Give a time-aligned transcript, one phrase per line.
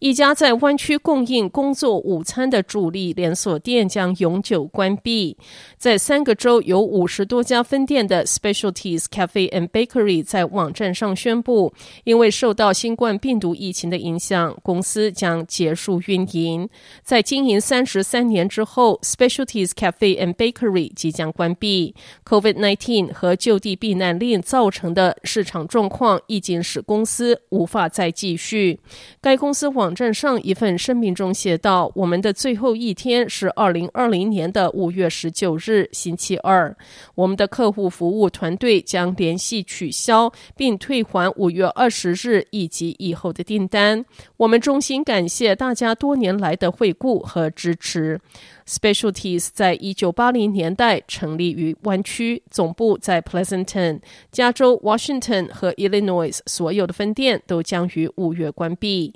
[0.00, 5.36] 一家在湾区供应工作午餐的主力连锁店将永久关闭。
[5.76, 16.66] 在三个州有五十多家分店的 Specialties Cafe and Bakery 在网站上宣布，因为受到新冠病毒疫情的影响，公司将结束运营。
[17.02, 21.94] 在经营三十三年之后，Specialties Cafe and Bakery 即将关闭。
[22.24, 28.80] COVID-19 和就地避难令造成的市场状况已经使公司无法再继续。
[29.20, 29.89] 该公司网。
[29.90, 36.72] 网站上一份声明中写道：“我们的最后一天是二零二零年的五月十九日，星期二。
[37.16, 44.04] 我们的客户服务团队将联系取消并退还五月二十日以及以后的订单。
[44.36, 48.20] 我们衷心感谢大家多年来的惠顾和支持。”
[48.68, 53.98] Specialties 在一九八零年代成立于湾区，总部在 Pleasanton，
[54.30, 59.14] 加州 Washington 和 Illinois 所有的分店都将于五月关闭。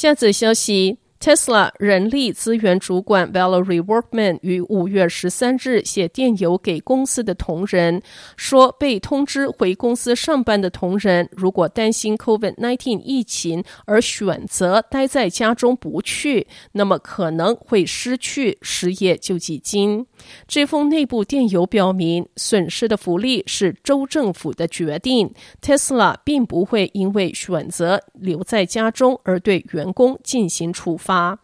[0.00, 0.96] 下则消息。
[1.20, 8.00] ：Tesla 人力资源主管 Valerie Workman 于五月十三日写电邮给公司的同仁，
[8.36, 20.06] 说被通知回公司上班的同仁，如果担心 COVID-19 疫情而选择待在家中不去，那么可能会失去失业救济金。
[20.46, 25.32] 这封内部电邮表明，损失的福利是州政府的决定。
[25.60, 31.07] Tesla 并不会因为选择留在家中而对员工进行处罚。
[31.08, 31.38] 发，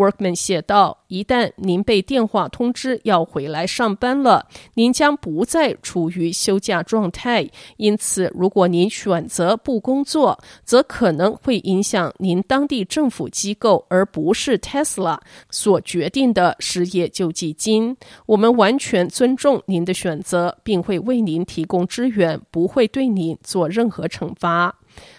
[0.00, 7.46] Workman 写道：“一旦您被电话通知要回来上班了，您将不再处于休假状态。
[7.76, 15.18] 因此，如果您选择不工作，则可能会影响您当地政府机构而不是 Tesla
[15.50, 17.94] 所决定的失业救济金。
[18.24, 24.76] 我们完全尊重您的选择，并会为您提供支援，不会对您做任何惩罚。”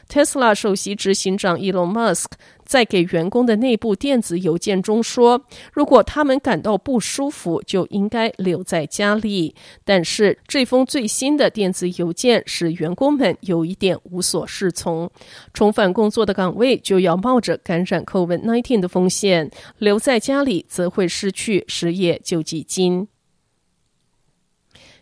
[0.09, 2.25] Tesla 首席执行长 Elon Musk
[2.65, 5.43] 在给员工的内部电子邮件中说
[5.73, 15.09] ：“如果他们感到不舒服，就应该留在家里。”但是这封最新的电子邮件使员工们有一点无所适从。
[15.51, 19.49] 重返工作的岗位就要冒着感染 COVID-19 的风险，
[19.79, 23.07] 留在家里则会失去失业救济金。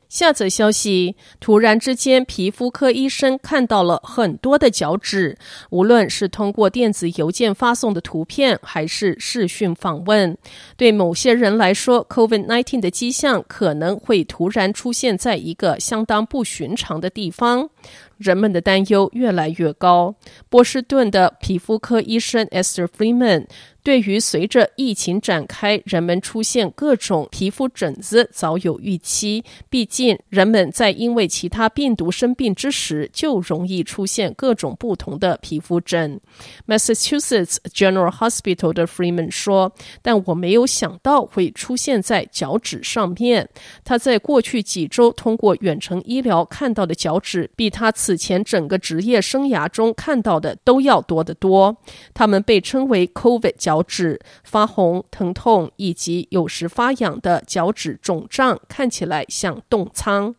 [0.10, 5.38] 下则消息：突然之间，皮肤科医生看到了很多的脚趾，
[5.70, 10.36] 无论是通过电子邮件发送的图片，还是视讯访问。
[10.76, 17.70] 对某些人来说，Covid nineteen 的迹象可能会突然出现在一个相当不寻常的地方。
[18.20, 20.14] 人们的担忧越来越高。
[20.48, 23.48] 波士顿的皮肤科医生 Esther Freeman。
[23.82, 29.44] 对于随着疫情展开，人们出现各种皮肤疹子早有预期。
[29.70, 36.20] 毕竟，人们在因为其他病毒生病之时，就容易出现各种不同的皮肤疹。
[36.68, 39.72] Massachusetts General Hospital 的 Freeman 说
[40.04, 43.48] ：“但我没有想到会出现在脚趾上面。
[43.86, 51.78] 他在过去几周通过远程医疗看到的脚趾，比他此此前整个职业生涯中看到的都要多得多。
[52.16, 60.34] 他们被称为 COVID。”脚趾发红、疼痛以及有时发痒的脚趾肿胀，看起来像冻疮。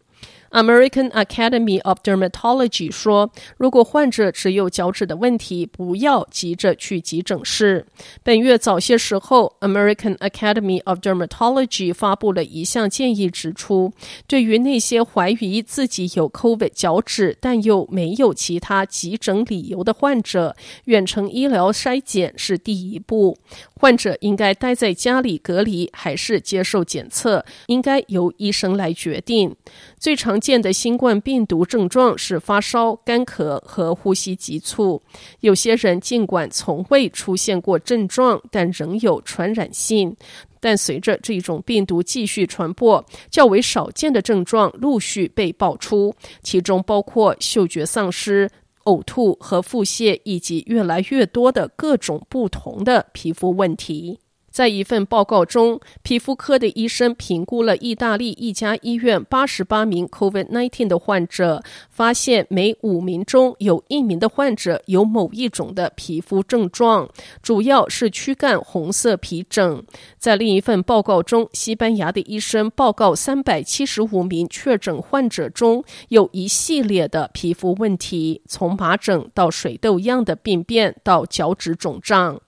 [0.51, 7.87] American Academy of Dermatology 说，如果患者只有脚趾的问题，不要急着去急诊室。
[8.23, 13.93] 本月早些时候，American Academy of Dermatology 发布了一项建议，指出，
[14.27, 20.57] 对于那些怀疑自己有 COVID 脚趾但又没有其他急诊理由的患者，
[20.87, 23.39] 远程医疗筛检是第一步。
[23.79, 29.55] 患者应该待在家里隔离，还是接受检测，应该由医生来决定。
[29.99, 35.03] 最常见的新冠病毒症状是发烧、干咳和呼吸急促。
[35.41, 40.17] 有些人尽管从未出现过症状，但仍有传染性。
[40.63, 48.51] 但随着这种病毒继续传播，较为少见的症状陆续被爆出，其中包括嗅觉丧失、
[48.85, 54.19] 呕吐和腹泻，以及越来越多的各种不同的皮肤问题。
[54.51, 67.09] 在一份报告中，皮肤科的医生评估了意大利一家医院八十八名 COVID-19 的患者，发现每五名中有一名的患者有某一种的皮肤症状，
[67.41, 69.85] 主要是躯干红色皮疹。
[70.19, 82.41] 在另一份报告中，西班牙的医生报告三百七十五名确诊患者中有一系列的皮肤问题，从麻疹到水痘样的病变到脚趾肿胀。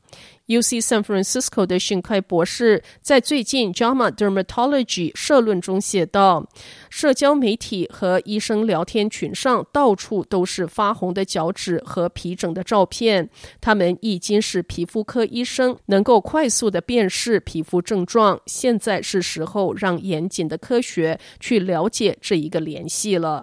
[0.53, 6.47] UC San Francisco 的荀凯博士在最近《JAMA Dermatology》社论中写道
[6.91, 18.39] ：“社交媒体和医生聊天群上到处都是发红的脚趾和皮疹的照片，他们已经使皮肤科医生能够快速的辨识皮肤症状。
[18.47, 23.43] 现在是时候让严谨的科学去了解这一个联系了。”